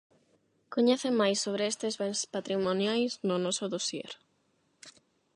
[0.73, 4.11] Coñece máis sobre estes bens patrimoniais no noso dosier.